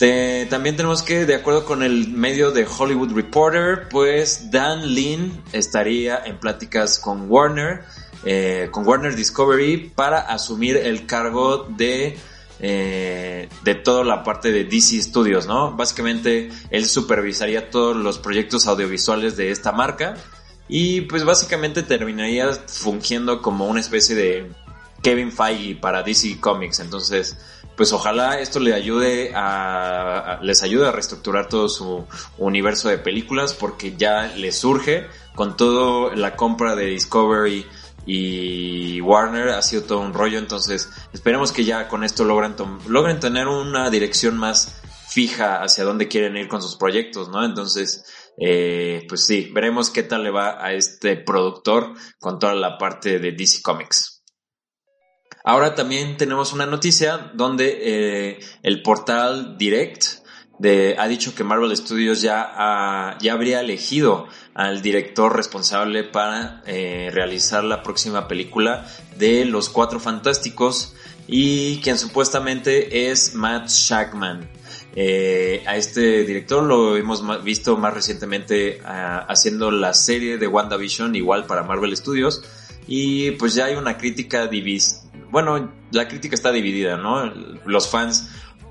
también 0.00 0.76
tenemos 0.76 1.02
que, 1.02 1.26
de 1.26 1.34
acuerdo 1.34 1.66
con 1.66 1.82
el 1.82 2.08
medio 2.08 2.52
de 2.52 2.66
Hollywood 2.66 3.12
Reporter, 3.12 3.86
pues 3.90 4.50
Dan 4.50 4.94
Lin 4.94 5.42
estaría 5.52 6.22
en 6.24 6.38
pláticas 6.38 6.98
con 6.98 7.30
Warner, 7.30 7.84
eh, 8.24 8.68
con 8.70 8.86
Warner 8.86 9.14
Discovery, 9.14 9.92
para 9.94 10.20
asumir 10.20 10.78
el 10.78 11.04
cargo 11.04 11.66
de, 11.68 12.16
eh, 12.60 13.48
de 13.62 13.74
toda 13.74 14.02
la 14.02 14.24
parte 14.24 14.50
de 14.52 14.64
DC 14.64 15.02
Studios, 15.02 15.46
¿no? 15.46 15.76
Básicamente, 15.76 16.50
él 16.70 16.86
supervisaría 16.86 17.68
todos 17.68 17.94
los 17.94 18.18
proyectos 18.18 18.66
audiovisuales 18.66 19.36
de 19.36 19.50
esta 19.50 19.70
marca 19.70 20.14
y 20.66 21.02
pues 21.02 21.24
básicamente 21.24 21.82
terminaría 21.82 22.50
fungiendo 22.54 23.42
como 23.42 23.66
una 23.66 23.80
especie 23.80 24.14
de 24.14 24.50
Kevin 25.02 25.30
Feige 25.30 25.74
para 25.74 26.02
DC 26.02 26.40
Comics. 26.40 26.80
Entonces, 26.80 27.36
pues 27.80 27.94
ojalá 27.94 28.40
esto 28.40 28.60
le 28.60 28.74
ayude 28.74 29.32
a, 29.34 30.38
les 30.42 30.62
ayude 30.62 30.86
a 30.86 30.92
reestructurar 30.92 31.48
todo 31.48 31.66
su 31.70 32.06
universo 32.36 32.90
de 32.90 32.98
películas 32.98 33.54
porque 33.54 33.96
ya 33.96 34.26
les 34.36 34.58
surge 34.58 35.06
con 35.34 35.56
todo 35.56 36.14
la 36.14 36.36
compra 36.36 36.76
de 36.76 36.84
Discovery 36.84 37.64
y 38.04 39.00
Warner 39.00 39.48
ha 39.48 39.62
sido 39.62 39.84
todo 39.84 40.00
un 40.00 40.12
rollo. 40.12 40.38
Entonces 40.38 40.90
esperemos 41.14 41.52
que 41.52 41.64
ya 41.64 41.88
con 41.88 42.04
esto 42.04 42.24
logren 42.24 42.54
logren 42.86 43.18
tener 43.18 43.48
una 43.48 43.88
dirección 43.88 44.36
más 44.36 44.82
fija 45.08 45.62
hacia 45.62 45.84
dónde 45.84 46.06
quieren 46.06 46.36
ir 46.36 46.48
con 46.48 46.60
sus 46.60 46.76
proyectos 46.76 47.30
no 47.30 47.44
entonces 47.44 48.04
eh, 48.36 49.04
pues 49.08 49.24
sí 49.24 49.50
veremos 49.52 49.90
qué 49.90 50.04
tal 50.04 50.22
le 50.22 50.30
va 50.30 50.64
a 50.64 50.72
este 50.72 51.16
productor 51.16 51.94
con 52.20 52.38
toda 52.38 52.54
la 52.54 52.78
parte 52.78 53.18
de 53.18 53.32
DC 53.32 53.60
Comics 53.60 54.19
Ahora 55.44 55.74
también 55.74 56.16
tenemos 56.16 56.52
una 56.52 56.66
noticia 56.66 57.30
donde 57.34 57.78
eh, 57.80 58.40
el 58.62 58.82
portal 58.82 59.56
Direct 59.56 60.20
ha 60.98 61.08
dicho 61.08 61.34
que 61.34 61.42
Marvel 61.42 61.74
Studios 61.74 62.20
ya, 62.20 63.16
ya 63.20 63.32
habría 63.32 63.60
elegido 63.60 64.28
al 64.54 64.82
director 64.82 65.34
responsable 65.34 66.04
para 66.04 66.62
eh, 66.66 67.10
realizar 67.12 67.64
la 67.64 67.82
próxima 67.82 68.28
película 68.28 68.86
de 69.16 69.46
Los 69.46 69.70
Cuatro 69.70 70.00
Fantásticos 70.00 70.94
y 71.26 71.80
quien 71.80 71.96
supuestamente 71.96 73.10
es 73.10 73.34
Matt 73.34 73.68
Shackman. 73.68 74.50
Eh, 74.94 75.62
a 75.66 75.76
este 75.76 76.24
director 76.24 76.64
lo 76.64 76.96
hemos 76.96 77.22
visto 77.44 77.76
más 77.76 77.94
recientemente 77.94 78.82
ah, 78.84 79.24
haciendo 79.28 79.70
la 79.70 79.94
serie 79.94 80.36
de 80.36 80.48
WandaVision 80.48 81.14
igual 81.14 81.46
para 81.46 81.62
Marvel 81.62 81.96
Studios 81.96 82.42
y 82.88 83.30
pues 83.32 83.54
ya 83.54 83.66
hay 83.66 83.76
una 83.76 83.96
crítica 83.96 84.48
divis 84.48 84.99
bueno 85.30 85.72
la 85.92 86.08
crítica 86.08 86.34
está 86.34 86.52
dividida 86.52 86.96
no 86.96 87.32
los 87.64 87.88
fans 87.88 88.30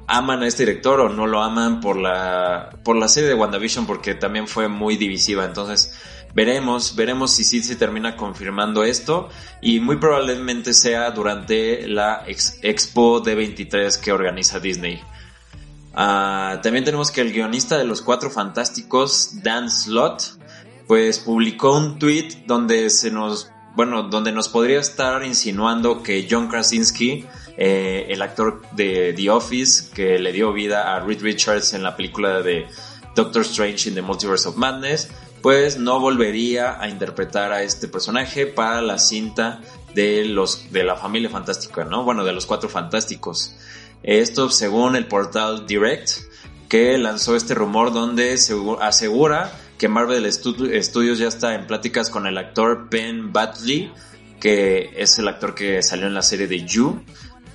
aman 0.10 0.42
a 0.42 0.48
este 0.48 0.66
director 0.66 1.00
o 1.00 1.10
no 1.10 1.28
lo 1.28 1.42
aman 1.44 1.80
por 1.80 1.96
la 1.96 2.72
por 2.84 2.96
la 2.96 3.08
serie 3.08 3.30
de 3.30 3.36
WandaVision 3.36 3.86
porque 3.86 4.16
también 4.16 4.48
fue 4.48 4.68
muy 4.68 4.98
divisiva. 4.98 5.46
Entonces 5.46 5.94
veremos 6.34 6.96
veremos 6.96 7.32
si 7.32 7.44
sí 7.44 7.62
se 7.62 7.76
termina 7.76 8.16
confirmando 8.16 8.84
esto 8.84 9.30
y 9.62 9.80
muy 9.80 9.98
probablemente 9.98 10.74
sea 10.74 11.12
durante 11.12 11.88
la 11.88 12.24
Expo 12.26 13.24
D23 13.24 14.00
que 14.00 14.12
organiza 14.12 14.60
Disney. 14.60 15.00
Ah, 15.94 16.60
también 16.64 16.86
tenemos 16.86 17.12
que 17.12 17.22
el 17.22 17.32
guionista 17.32 17.78
de 17.78 17.84
Los 17.84 18.02
Cuatro 18.02 18.32
Fantásticos, 18.32 19.44
Dan 19.44 19.70
Slott, 19.70 20.24
pues 20.88 21.20
publicó 21.20 21.78
un 21.78 22.00
tweet 22.00 22.46
donde 22.48 22.90
se 22.90 23.12
nos, 23.12 23.52
bueno, 23.76 24.04
donde 24.04 24.32
nos 24.32 24.50
podría 24.50 24.80
estar 24.80 25.24
insinuando 25.24 26.04
que 26.04 26.28
John 26.30 26.48
Krasinski, 26.48 27.26
eh, 27.58 28.08
el 28.10 28.22
actor 28.22 28.62
de 28.74 29.14
The 29.14 29.30
Office, 29.30 29.92
que 29.94 30.20
le 30.20 30.32
dio 30.32 30.52
vida 30.54 30.96
a 30.96 31.00
Reed 31.00 31.22
Richards 31.22 31.74
en 31.74 31.84
la 31.84 31.96
película 31.96 32.42
de 32.42 32.68
Doctor 33.16 33.42
Strange 33.44 33.90
in 33.90 33.96
the 33.96 34.02
Multiverse 34.02 34.48
of 34.48 34.56
Madness, 34.56 35.10
pues 35.42 35.78
no 35.78 36.00
volvería 36.00 36.82
a 36.82 36.90
interpretar 36.90 37.52
a 37.52 37.64
este 37.64 37.88
personaje 37.88 38.46
para 38.46 38.82
la 38.82 38.98
cinta 38.98 39.62
de 39.94 40.26
los 40.26 40.72
de 40.72 40.84
la 40.84 40.96
familia 40.96 41.30
fantástica, 41.30 41.84
¿no? 41.84 42.04
Bueno, 42.04 42.24
de 42.24 42.34
los 42.34 42.46
cuatro 42.46 42.70
fantásticos. 42.70 43.56
Esto 44.04 44.50
según 44.50 44.96
el 44.96 45.08
portal 45.08 45.66
Direct, 45.66 46.10
que 46.68 46.98
lanzó 46.98 47.36
este 47.36 47.56
rumor 47.56 47.92
donde 47.92 48.38
asegura 48.82 49.52
que 49.80 49.88
Marvel 49.88 50.32
Studios 50.32 51.18
ya 51.18 51.28
está 51.30 51.56
en 51.56 51.66
pláticas 51.66 52.10
con 52.10 52.28
el 52.28 52.38
actor 52.38 52.88
Ben 52.92 53.34
Batley, 53.34 53.92
que 54.40 54.92
es 54.96 55.18
el 55.18 55.28
actor 55.28 55.56
que 55.56 55.82
salió 55.82 56.06
en 56.06 56.14
la 56.14 56.22
serie 56.22 56.48
de 56.48 56.66
You, 56.66 57.04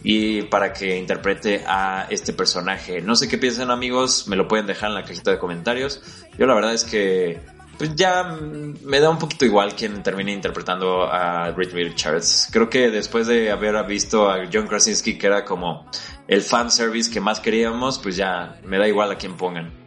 y 0.02 0.42
para 0.42 0.72
que 0.72 0.98
interprete 0.98 1.64
a 1.66 2.06
este 2.10 2.32
personaje. 2.32 3.00
No 3.02 3.14
sé 3.14 3.28
qué 3.28 3.38
piensan 3.38 3.70
amigos, 3.70 4.26
me 4.26 4.36
lo 4.36 4.48
pueden 4.48 4.66
dejar 4.66 4.88
en 4.88 4.94
la 4.96 5.04
cajita 5.04 5.30
de 5.30 5.38
comentarios. 5.38 6.02
Yo 6.38 6.46
la 6.46 6.54
verdad 6.54 6.74
es 6.74 6.84
que 6.84 7.40
pues 7.76 7.94
ya 7.94 8.38
me 8.82 9.00
da 9.00 9.10
un 9.10 9.18
poquito 9.18 9.44
igual 9.44 9.74
quien 9.74 10.02
termine 10.02 10.32
interpretando 10.32 11.04
a 11.10 11.50
Reed 11.50 11.72
Richards. 11.72 12.48
Creo 12.50 12.70
que 12.70 12.90
después 12.90 13.26
de 13.26 13.50
haber 13.50 13.84
visto 13.86 14.30
a 14.30 14.48
John 14.50 14.66
Krasinski, 14.66 15.18
que 15.18 15.26
era 15.26 15.44
como 15.44 15.86
el 16.28 16.40
fan 16.42 16.70
service 16.70 17.10
que 17.10 17.20
más 17.20 17.40
queríamos, 17.40 17.98
pues 17.98 18.16
ya 18.16 18.60
me 18.64 18.78
da 18.78 18.88
igual 18.88 19.10
a 19.10 19.18
quien 19.18 19.36
pongan. 19.36 19.83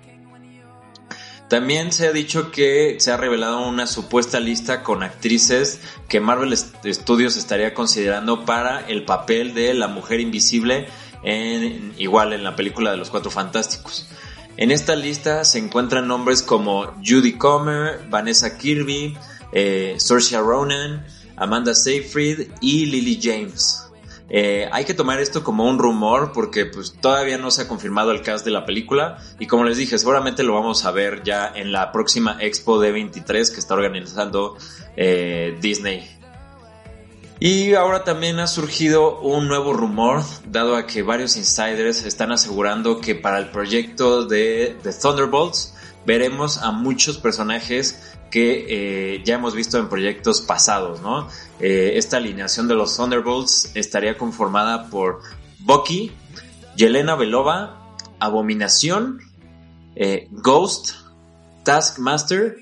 También 1.47 1.93
se 1.93 2.07
ha 2.07 2.11
dicho 2.11 2.51
que 2.51 2.97
se 2.99 3.11
ha 3.11 3.17
revelado 3.17 3.67
una 3.67 3.87
supuesta 3.87 4.39
lista 4.39 4.83
con 4.83 5.01
actrices 5.01 5.79
que 6.09 6.19
Marvel 6.19 6.57
Studios 6.57 7.37
estaría 7.37 7.73
considerando 7.73 8.43
para 8.43 8.85
el 8.87 9.05
papel 9.05 9.53
de 9.53 9.73
la 9.73 9.87
mujer 9.87 10.19
invisible 10.19 10.87
en, 11.23 11.93
igual 11.97 12.33
en 12.33 12.43
la 12.43 12.55
película 12.57 12.91
de 12.91 12.97
los 12.97 13.09
Cuatro 13.09 13.31
Fantásticos. 13.31 14.07
En 14.57 14.71
esta 14.71 14.95
lista 14.95 15.45
se 15.45 15.59
encuentran 15.59 16.07
nombres 16.07 16.41
como 16.41 16.93
Judy 17.05 17.33
Comer, 17.33 18.07
Vanessa 18.09 18.57
Kirby, 18.57 19.17
eh, 19.53 19.95
Saoirse 19.99 20.37
Ronan, 20.39 21.05
Amanda 21.37 21.73
Seyfried 21.73 22.49
y 22.59 22.87
Lily 22.87 23.19
James. 23.21 23.86
Eh, 24.29 24.67
hay 24.71 24.83
que 24.83 24.93
tomar 24.93 25.19
esto 25.19 25.43
como 25.43 25.65
un 25.69 25.79
rumor 25.79 26.31
porque 26.33 26.65
pues 26.65 26.93
todavía 26.99 27.37
no 27.37 27.49
se 27.49 27.61
ha 27.61 27.67
confirmado 27.67 28.11
el 28.11 28.21
cast 28.21 28.43
de 28.45 28.51
la 28.51 28.65
película. 28.65 29.17
Y 29.39 29.47
como 29.47 29.63
les 29.63 29.77
dije 29.77 29.97
seguramente 29.97 30.43
lo 30.43 30.53
vamos 30.53 30.85
a 30.85 30.91
ver 30.91 31.23
ya 31.23 31.51
en 31.53 31.71
la 31.71 31.91
próxima 31.91 32.37
Expo 32.39 32.81
D23 32.81 33.53
que 33.53 33.59
está 33.59 33.73
organizando 33.73 34.57
eh, 34.95 35.57
Disney. 35.61 36.17
Y 37.39 37.75
ahora 37.75 38.03
también 38.03 38.39
ha 38.39 38.47
surgido 38.47 39.19
un 39.19 39.47
nuevo 39.47 39.71
rumor, 39.73 40.23
dado 40.47 40.75
a 40.75 40.87
que 40.87 41.03
varios 41.03 41.37
insiders 41.37 42.03
están 42.03 42.31
asegurando 42.31 42.99
que 42.99 43.13
para 43.13 43.37
el 43.37 43.51
proyecto 43.51 44.25
de, 44.25 44.75
The 44.81 44.91
Thunderbolts 44.93 45.75
veremos 46.07 46.57
a 46.59 46.71
muchos 46.71 47.17
personajes 47.17 48.15
que 48.31 48.65
eh, 48.69 49.23
ya 49.25 49.35
hemos 49.35 49.53
visto 49.53 49.77
en 49.77 49.89
proyectos 49.89 50.41
pasados. 50.41 51.01
Eh, 51.59 51.91
esta 51.95 52.15
alineación 52.15 52.69
de 52.69 52.75
los 52.75 52.95
Thunderbolts 52.95 53.71
estaría 53.75 54.17
conformada 54.17 54.89
por 54.89 55.19
Bucky, 55.59 56.13
Yelena 56.77 57.15
Belova, 57.15 57.93
Abominación, 58.21 59.19
eh, 59.97 60.29
Ghost, 60.31 60.91
Taskmaster, 61.63 62.55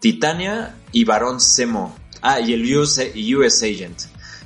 Titania 0.00 0.74
y 0.90 1.04
Barón 1.04 1.42
Zemo. 1.42 1.94
Ah, 2.22 2.40
y 2.40 2.54
el 2.54 2.74
US, 2.74 3.62
Agent. 3.62 4.00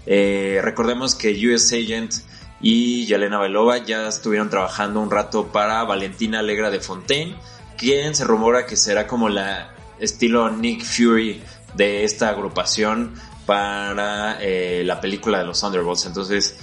Recordemos 0.05 1.15
que 1.15 1.31
US 1.49 1.73
Agent 1.73 2.13
y 2.61 3.07
Yelena 3.07 3.39
Belova 3.39 3.79
ya 3.79 4.09
estuvieron 4.09 4.51
trabajando 4.51 5.01
un 5.01 5.13
rato 5.13 5.53
para 5.53 5.85
Valentina 5.85 6.41
Alegra 6.41 6.71
de 6.71 6.81
Fontaine, 6.81 7.37
quien 7.83 8.15
se 8.15 8.23
rumora 8.23 8.65
que 8.65 8.77
será 8.77 9.09
como 9.09 9.29
la 9.29 9.75
estilo 9.99 10.49
Nick 10.51 10.85
Fury 10.85 11.43
de 11.75 12.05
esta 12.05 12.29
agrupación 12.29 13.15
para 13.45 14.39
eh, 14.41 14.85
la 14.87 15.01
película 15.01 15.41
de 15.41 15.47
los 15.47 15.61
Thunderbolts. 15.61 16.07
Entonces, 16.07 16.61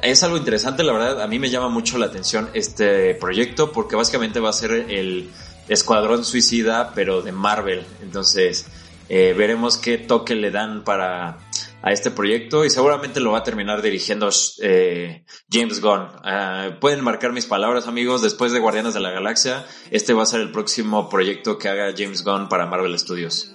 es 0.00 0.22
algo 0.22 0.36
interesante, 0.36 0.84
la 0.84 0.92
verdad. 0.92 1.20
A 1.20 1.26
mí 1.26 1.40
me 1.40 1.50
llama 1.50 1.68
mucho 1.68 1.98
la 1.98 2.06
atención 2.06 2.48
este 2.54 3.16
proyecto 3.16 3.72
porque 3.72 3.96
básicamente 3.96 4.38
va 4.38 4.50
a 4.50 4.52
ser 4.52 4.70
el 4.70 5.30
Escuadrón 5.66 6.24
Suicida, 6.24 6.92
pero 6.94 7.22
de 7.22 7.32
Marvel. 7.32 7.84
Entonces, 8.00 8.66
eh, 9.08 9.34
veremos 9.36 9.76
qué 9.76 9.98
toque 9.98 10.36
le 10.36 10.52
dan 10.52 10.84
para 10.84 11.38
a 11.82 11.90
este 11.92 12.10
proyecto 12.10 12.64
y 12.64 12.70
seguramente 12.70 13.20
lo 13.20 13.32
va 13.32 13.38
a 13.38 13.42
terminar 13.42 13.82
dirigiendo 13.82 14.30
eh, 14.62 15.24
James 15.50 15.80
Gunn. 15.80 16.06
Ah, 16.24 16.70
pueden 16.80 17.02
marcar 17.02 17.32
mis 17.32 17.46
palabras 17.46 17.88
amigos, 17.88 18.22
después 18.22 18.52
de 18.52 18.60
Guardianes 18.60 18.94
de 18.94 19.00
la 19.00 19.10
Galaxia, 19.10 19.66
este 19.90 20.12
va 20.12 20.22
a 20.22 20.26
ser 20.26 20.40
el 20.40 20.52
próximo 20.52 21.08
proyecto 21.10 21.58
que 21.58 21.68
haga 21.68 21.92
James 21.96 22.22
Gunn 22.24 22.48
para 22.48 22.66
Marvel 22.66 22.98
Studios. 22.98 23.54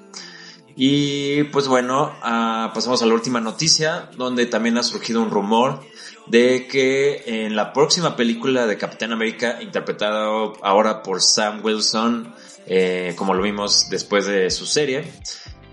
Y 0.76 1.44
pues 1.46 1.68
bueno, 1.68 2.14
uh, 2.20 2.72
pasamos 2.72 3.02
a 3.02 3.08
la 3.08 3.14
última 3.16 3.42
noticia, 3.42 4.12
donde 4.16 4.46
también 4.46 4.78
ha 4.78 4.84
surgido 4.84 5.24
un 5.24 5.32
rumor 5.32 5.84
de 6.28 6.68
que 6.68 7.24
en 7.46 7.56
la 7.56 7.74
próxima 7.74 8.16
película 8.16 8.68
de 8.68 8.78
Capitán 8.78 9.12
América, 9.12 9.58
interpretado 9.62 10.54
ahora 10.64 11.02
por 11.02 11.22
Sam 11.22 11.62
Wilson, 11.64 12.32
eh, 12.68 13.16
como 13.18 13.34
lo 13.34 13.42
vimos 13.42 13.90
después 13.90 14.28
de 14.28 14.52
su 14.52 14.66
serie, 14.66 15.12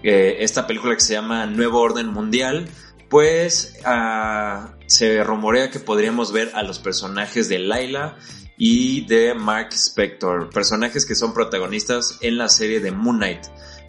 esta 0.04 0.66
película 0.66 0.94
que 0.94 1.00
se 1.00 1.14
llama 1.14 1.46
Nuevo 1.46 1.80
Orden 1.80 2.08
Mundial, 2.08 2.68
pues 3.08 3.76
ah, 3.84 4.75
se 4.87 5.23
rumorea 5.25 5.70
que 5.70 5.80
podríamos 5.80 6.32
ver 6.32 6.50
a 6.54 6.62
los 6.62 6.78
personajes 6.78 7.49
de 7.49 7.58
Laila 7.58 8.16
y 8.56 9.06
de 9.06 9.34
Mark 9.34 9.68
Spector, 9.73 10.50
personajes 10.50 11.06
que 11.06 11.14
son 11.14 11.34
protagonistas 11.34 12.18
en 12.20 12.38
la 12.38 12.49
serie 12.49 12.80
de 12.80 12.90
Moon 12.90 13.16
Knight. 13.16 13.46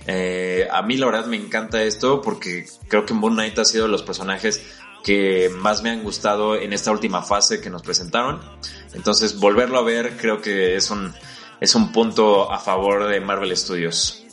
Eh, 0.07 0.67
a 0.71 0.81
mí 0.83 0.97
la 0.97 1.07
verdad 1.07 1.25
me 1.25 1.37
encanta 1.37 1.81
esto 1.83 2.21
porque 2.21 2.65
creo 2.87 3.05
que 3.05 3.13
Moon 3.13 3.33
Knight 3.33 3.57
ha 3.59 3.65
sido 3.65 3.85
de 3.85 3.91
los 3.91 4.03
personajes 4.03 4.61
que 5.03 5.49
más 5.57 5.83
me 5.83 5.89
han 5.89 6.03
gustado 6.03 6.55
en 6.55 6.73
esta 6.73 6.91
última 6.91 7.21
fase 7.21 7.61
que 7.61 7.69
nos 7.69 7.81
presentaron. 7.81 8.39
Entonces 8.93 9.39
volverlo 9.39 9.77
a 9.77 9.83
ver 9.83 10.17
creo 10.17 10.41
que 10.41 10.75
es 10.75 10.89
un, 10.89 11.13
es 11.59 11.75
un 11.75 11.91
punto 11.91 12.51
a 12.51 12.59
favor 12.59 13.07
de 13.07 13.19
Marvel 13.19 13.55
Studios. 13.55 14.24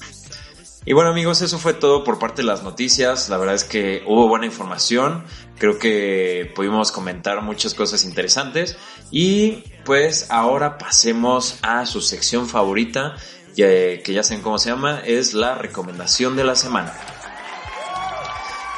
Y 0.84 0.94
bueno 0.94 1.10
amigos, 1.10 1.42
eso 1.42 1.58
fue 1.58 1.74
todo 1.74 2.02
por 2.02 2.18
parte 2.18 2.42
de 2.42 2.48
las 2.48 2.64
noticias. 2.64 3.28
La 3.28 3.38
verdad 3.38 3.54
es 3.54 3.62
que 3.62 4.02
hubo 4.06 4.26
buena 4.26 4.46
información. 4.46 5.24
Creo 5.58 5.78
que 5.78 6.50
pudimos 6.56 6.90
comentar 6.90 7.40
muchas 7.40 7.72
cosas 7.74 8.04
interesantes. 8.04 8.76
Y 9.12 9.62
pues 9.84 10.26
ahora 10.28 10.78
pasemos 10.78 11.58
a 11.62 11.86
su 11.86 12.00
sección 12.00 12.48
favorita, 12.48 13.14
que 13.54 14.02
ya 14.04 14.24
saben 14.24 14.42
cómo 14.42 14.58
se 14.58 14.70
llama, 14.70 15.00
es 15.04 15.34
la 15.34 15.54
recomendación 15.54 16.34
de 16.34 16.44
la 16.44 16.56
semana. 16.56 16.92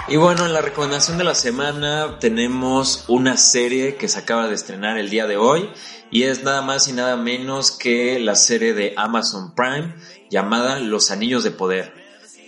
Y 0.06 0.16
bueno, 0.16 0.44
en 0.44 0.52
la 0.52 0.60
recomendación 0.60 1.16
de 1.16 1.24
la 1.24 1.34
semana 1.34 2.18
tenemos 2.18 3.06
una 3.08 3.38
serie 3.38 3.96
que 3.96 4.06
se 4.06 4.18
acaba 4.18 4.48
de 4.48 4.54
estrenar 4.54 4.98
el 4.98 5.08
día 5.08 5.26
de 5.26 5.38
hoy 5.38 5.70
y 6.10 6.24
es 6.24 6.44
nada 6.44 6.60
más 6.60 6.88
y 6.88 6.92
nada 6.92 7.16
menos 7.16 7.70
que 7.70 8.18
la 8.18 8.34
serie 8.34 8.74
de 8.74 8.92
Amazon 8.98 9.54
Prime 9.54 9.94
llamada 10.28 10.78
Los 10.78 11.10
Anillos 11.10 11.42
de 11.42 11.52
Poder. 11.52 11.94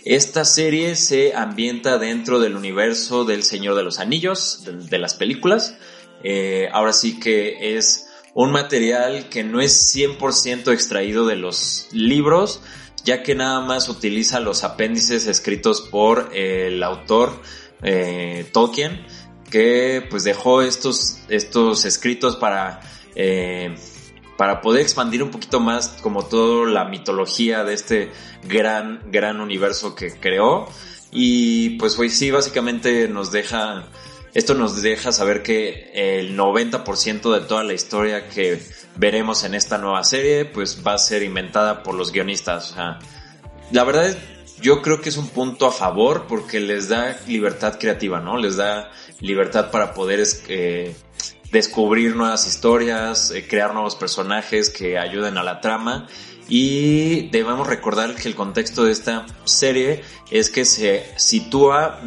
Esta 0.05 0.45
serie 0.45 0.95
se 0.95 1.35
ambienta 1.35 1.97
dentro 1.97 2.39
del 2.39 2.55
universo 2.55 3.25
del 3.25 3.41
Señor 3.41 3.73
de 3.73 3.83
los 3.83 3.97
Anillos, 3.97 4.63
de, 4.63 4.99
las 4.99 5.15
películas. 5.15 5.75
Eh, 6.23 6.69
ahora 6.71 6.93
sí 6.93 7.19
que 7.19 7.75
es 7.75 8.07
un 8.35 8.51
material 8.51 9.29
que 9.29 9.43
no 9.43 9.61
es 9.61 9.95
100% 9.95 10.71
extraído 10.71 11.25
de 11.25 11.37
los 11.37 11.87
libros, 11.91 12.61
ya 13.07 13.23
que 13.23 13.35
nada 13.35 13.61
más 13.61 13.87
utiliza 13.87 14.41
los 14.41 14.65
apéndices 14.65 15.27
escritos 15.27 15.79
por 15.79 16.35
el 16.35 16.83
autor 16.83 17.41
eh, 17.81 18.45
Tolkien, 18.51 19.05
que 19.49 20.05
pues 20.09 20.25
dejó 20.25 20.61
estos, 20.61 21.21
estos 21.29 21.85
escritos 21.85 22.35
para, 22.35 22.81
eh, 23.15 23.73
para 24.35 24.59
poder 24.59 24.81
expandir 24.81 25.23
un 25.23 25.31
poquito 25.31 25.61
más 25.61 25.87
como 26.01 26.25
toda 26.25 26.69
la 26.69 26.83
mitología 26.83 27.63
de 27.63 27.75
este 27.75 28.11
gran, 28.43 29.09
gran 29.09 29.39
universo 29.39 29.95
que 29.95 30.11
creó. 30.11 30.67
Y 31.09 31.77
pues, 31.79 31.95
pues 31.95 32.13
sí, 32.13 32.29
básicamente 32.29 33.07
nos 33.07 33.31
deja, 33.31 33.87
esto 34.33 34.53
nos 34.53 34.81
deja 34.81 35.13
saber 35.13 35.43
que 35.43 35.91
el 35.93 36.37
90% 36.37 37.39
de 37.39 37.47
toda 37.47 37.63
la 37.63 37.73
historia 37.73 38.27
que 38.27 38.61
veremos 38.97 39.43
en 39.43 39.53
esta 39.53 39.77
nueva 39.77 40.03
serie, 40.03 40.45
pues 40.45 40.81
va 40.85 40.93
a 40.93 40.97
ser 40.97 41.23
inventada 41.23 41.83
por 41.83 41.95
los 41.95 42.11
guionistas. 42.11 42.75
La 43.71 43.83
verdad 43.83 44.17
yo 44.61 44.81
creo 44.81 45.01
que 45.01 45.09
es 45.09 45.17
un 45.17 45.27
punto 45.29 45.67
a 45.67 45.71
favor 45.71 46.25
porque 46.27 46.59
les 46.59 46.89
da 46.89 47.17
libertad 47.27 47.77
creativa, 47.79 48.19
¿no? 48.19 48.37
Les 48.37 48.57
da 48.57 48.91
libertad 49.19 49.71
para 49.71 49.93
poder 49.93 50.23
eh, 50.47 50.95
descubrir 51.51 52.15
nuevas 52.15 52.47
historias, 52.47 53.31
eh, 53.31 53.47
crear 53.47 53.73
nuevos 53.73 53.95
personajes 53.95 54.69
que 54.69 54.97
ayuden 54.97 55.37
a 55.37 55.43
la 55.43 55.61
trama. 55.61 56.07
Y 56.49 57.29
debemos 57.29 57.67
recordar 57.67 58.15
que 58.15 58.29
el 58.29 58.35
contexto 58.35 58.85
de 58.85 58.93
esta 58.93 59.25
serie 59.43 60.01
es 60.31 60.49
que 60.49 60.63
se 60.63 61.05
sitúa 61.17 61.99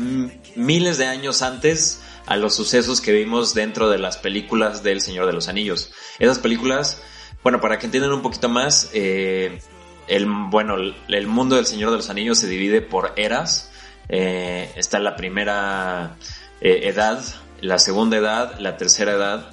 miles 0.56 0.96
de 0.96 1.06
años 1.06 1.42
antes 1.42 2.00
a 2.30 2.36
los 2.36 2.54
sucesos 2.54 3.00
que 3.00 3.10
vimos 3.10 3.54
dentro 3.54 3.90
de 3.90 3.98
las 3.98 4.16
películas 4.16 4.84
del 4.84 5.00
Señor 5.00 5.26
de 5.26 5.32
los 5.32 5.48
Anillos. 5.48 5.90
Esas 6.20 6.38
películas, 6.38 7.02
bueno, 7.42 7.60
para 7.60 7.76
que 7.80 7.86
entiendan 7.86 8.12
un 8.12 8.22
poquito 8.22 8.48
más, 8.48 8.88
eh, 8.94 9.58
el, 10.06 10.26
bueno, 10.26 10.76
el, 10.76 11.26
mundo 11.26 11.56
del 11.56 11.66
Señor 11.66 11.90
de 11.90 11.96
los 11.96 12.08
Anillos 12.08 12.38
se 12.38 12.46
divide 12.46 12.82
por 12.82 13.14
eras. 13.16 13.72
Eh, 14.08 14.70
está 14.76 15.00
la 15.00 15.16
primera 15.16 16.18
eh, 16.60 16.82
edad, 16.84 17.20
la 17.62 17.80
segunda 17.80 18.16
edad, 18.16 18.60
la 18.60 18.76
tercera 18.76 19.14
edad. 19.14 19.50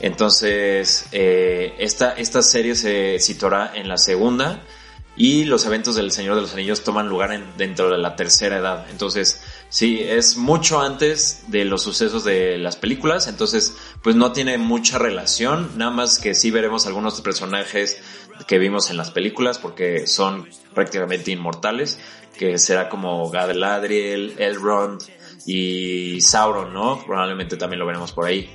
Entonces, 0.00 1.06
eh, 1.12 1.76
esta, 1.78 2.14
esta 2.14 2.42
serie 2.42 2.74
se 2.74 3.20
situará 3.20 3.70
en 3.76 3.88
la 3.88 3.96
segunda 3.96 4.60
y 5.16 5.44
los 5.44 5.66
eventos 5.66 5.94
del 5.94 6.10
Señor 6.10 6.34
de 6.34 6.40
los 6.40 6.52
Anillos 6.52 6.82
toman 6.82 7.08
lugar 7.08 7.32
en, 7.32 7.44
dentro 7.56 7.90
de 7.90 7.98
la 7.98 8.16
tercera 8.16 8.56
edad. 8.56 8.86
Entonces, 8.90 9.41
sí, 9.72 10.00
es 10.00 10.36
mucho 10.36 10.80
antes 10.80 11.44
de 11.48 11.64
los 11.64 11.82
sucesos 11.82 12.22
de 12.24 12.58
las 12.58 12.76
películas, 12.76 13.26
entonces, 13.26 13.74
pues 14.02 14.14
no 14.14 14.32
tiene 14.32 14.58
mucha 14.58 14.98
relación, 14.98 15.70
nada 15.76 15.90
más 15.90 16.20
que 16.20 16.34
sí 16.34 16.50
veremos 16.50 16.86
algunos 16.86 17.20
personajes 17.22 18.00
que 18.46 18.58
vimos 18.58 18.90
en 18.90 18.98
las 18.98 19.10
películas 19.10 19.58
porque 19.58 20.06
son 20.06 20.48
prácticamente 20.74 21.30
inmortales, 21.30 21.98
que 22.38 22.58
será 22.58 22.88
como 22.88 23.30
Galadriel, 23.30 24.34
Elrond 24.38 25.00
y 25.46 26.20
Sauron, 26.20 26.72
¿no? 26.74 27.02
Probablemente 27.04 27.56
también 27.56 27.80
lo 27.80 27.86
veremos 27.86 28.12
por 28.12 28.26
ahí. 28.26 28.50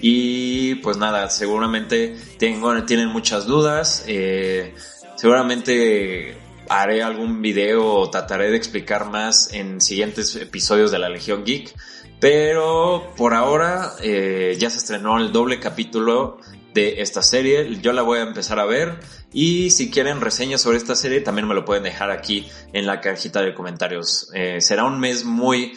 Y 0.00 0.76
pues 0.76 0.96
nada, 0.96 1.28
seguramente 1.30 2.16
tengo, 2.38 2.82
tienen 2.84 3.08
muchas 3.08 3.46
dudas. 3.46 4.04
Eh, 4.06 4.74
seguramente 5.16 6.36
haré 6.70 7.02
algún 7.02 7.42
video 7.42 7.84
o 7.84 8.10
trataré 8.10 8.48
de 8.50 8.56
explicar 8.56 9.10
más 9.10 9.52
en 9.52 9.80
siguientes 9.80 10.36
episodios 10.36 10.92
de 10.92 11.00
la 11.00 11.08
Legión 11.08 11.44
Geek. 11.44 11.74
Pero 12.20 13.12
por 13.16 13.34
ahora 13.34 13.92
eh, 14.02 14.56
ya 14.58 14.70
se 14.70 14.78
estrenó 14.78 15.18
el 15.18 15.32
doble 15.32 15.58
capítulo 15.58 16.38
de 16.72 17.00
esta 17.02 17.22
serie. 17.22 17.80
Yo 17.82 17.92
la 17.92 18.02
voy 18.02 18.20
a 18.20 18.22
empezar 18.22 18.60
a 18.60 18.66
ver. 18.66 19.00
Y 19.32 19.70
si 19.70 19.90
quieren 19.90 20.20
reseñas 20.20 20.60
sobre 20.60 20.76
esta 20.76 20.94
serie, 20.94 21.20
también 21.20 21.48
me 21.48 21.54
lo 21.54 21.64
pueden 21.64 21.82
dejar 21.82 22.12
aquí 22.12 22.48
en 22.72 22.86
la 22.86 23.00
cajita 23.00 23.42
de 23.42 23.52
comentarios. 23.52 24.30
Eh, 24.34 24.60
será 24.60 24.84
un 24.84 25.00
mes 25.00 25.24
muy, 25.24 25.76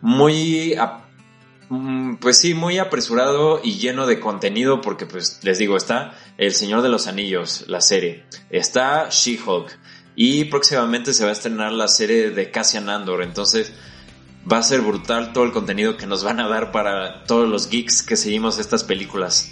muy, 0.00 0.74
mm, 1.68 2.16
pues 2.16 2.38
sí, 2.38 2.54
muy 2.54 2.78
apresurado 2.78 3.60
y 3.62 3.78
lleno 3.78 4.06
de 4.06 4.20
contenido 4.20 4.80
porque, 4.80 5.04
pues, 5.04 5.40
les 5.42 5.58
digo, 5.58 5.76
está 5.76 6.14
El 6.38 6.54
Señor 6.54 6.80
de 6.80 6.88
los 6.88 7.06
Anillos, 7.06 7.64
la 7.68 7.82
serie. 7.82 8.24
Está 8.48 9.08
She-Hulk. 9.10 9.78
Y 10.22 10.44
próximamente 10.44 11.14
se 11.14 11.24
va 11.24 11.30
a 11.30 11.32
estrenar 11.32 11.72
la 11.72 11.88
serie 11.88 12.28
de 12.28 12.50
Cassian 12.50 12.90
Andor. 12.90 13.22
Entonces, 13.22 13.72
va 14.52 14.58
a 14.58 14.62
ser 14.62 14.82
brutal 14.82 15.32
todo 15.32 15.44
el 15.44 15.50
contenido 15.50 15.96
que 15.96 16.06
nos 16.06 16.22
van 16.22 16.40
a 16.40 16.46
dar 16.46 16.72
para 16.72 17.24
todos 17.24 17.48
los 17.48 17.70
geeks 17.70 18.02
que 18.02 18.16
seguimos 18.18 18.58
estas 18.58 18.84
películas. 18.84 19.50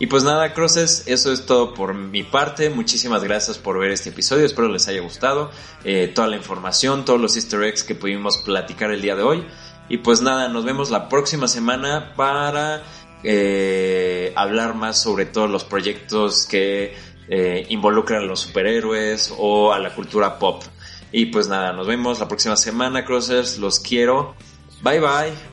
Y 0.00 0.08
pues 0.08 0.24
nada, 0.24 0.52
Crosses, 0.52 1.04
eso 1.06 1.32
es 1.32 1.46
todo 1.46 1.74
por 1.74 1.94
mi 1.94 2.24
parte. 2.24 2.70
Muchísimas 2.70 3.22
gracias 3.22 3.56
por 3.58 3.78
ver 3.78 3.92
este 3.92 4.08
episodio. 4.08 4.44
Espero 4.44 4.66
les 4.66 4.88
haya 4.88 5.00
gustado 5.00 5.52
eh, 5.84 6.10
toda 6.12 6.26
la 6.26 6.34
información, 6.34 7.04
todos 7.04 7.20
los 7.20 7.36
easter 7.36 7.62
eggs 7.62 7.84
que 7.84 7.94
pudimos 7.94 8.38
platicar 8.38 8.90
el 8.90 9.02
día 9.02 9.14
de 9.14 9.22
hoy. 9.22 9.46
Y 9.88 9.98
pues 9.98 10.22
nada, 10.22 10.48
nos 10.48 10.64
vemos 10.64 10.90
la 10.90 11.08
próxima 11.08 11.46
semana 11.46 12.14
para 12.16 12.82
eh, 13.22 14.32
hablar 14.34 14.74
más 14.74 15.00
sobre 15.00 15.26
todos 15.26 15.48
los 15.48 15.62
proyectos 15.62 16.46
que 16.46 16.96
eh, 17.28 17.66
involucran 17.68 18.22
a 18.22 18.26
los 18.26 18.40
superhéroes 18.40 19.34
o 19.38 19.72
a 19.72 19.78
la 19.78 19.94
cultura 19.94 20.38
pop. 20.38 20.62
Y 21.12 21.26
pues 21.26 21.48
nada, 21.48 21.72
nos 21.72 21.86
vemos 21.86 22.20
la 22.20 22.28
próxima 22.28 22.56
semana, 22.56 23.04
Crossers. 23.04 23.58
Los 23.58 23.80
quiero. 23.80 24.34
Bye 24.82 25.00
bye. 25.00 25.48